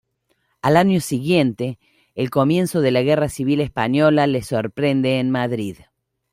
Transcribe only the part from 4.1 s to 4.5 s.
le